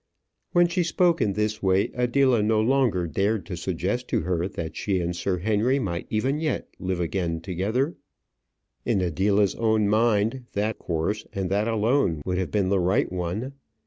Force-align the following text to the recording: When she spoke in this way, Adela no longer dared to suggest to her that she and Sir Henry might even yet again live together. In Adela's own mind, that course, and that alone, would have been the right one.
When 0.53 0.67
she 0.67 0.81
spoke 0.83 1.21
in 1.21 1.33
this 1.33 1.61
way, 1.61 1.91
Adela 1.93 2.41
no 2.41 2.59
longer 2.59 3.05
dared 3.05 3.45
to 3.45 3.55
suggest 3.55 4.07
to 4.07 4.21
her 4.21 4.47
that 4.47 4.75
she 4.75 4.99
and 4.99 5.15
Sir 5.15 5.37
Henry 5.37 5.77
might 5.77 6.07
even 6.09 6.39
yet 6.39 6.67
again 6.79 7.33
live 7.35 7.41
together. 7.43 7.95
In 8.83 8.99
Adela's 8.99 9.53
own 9.53 9.87
mind, 9.87 10.45
that 10.53 10.79
course, 10.79 11.27
and 11.33 11.51
that 11.51 11.67
alone, 11.67 12.23
would 12.25 12.39
have 12.39 12.49
been 12.49 12.69
the 12.69 12.79
right 12.79 13.11
one. 13.11 13.53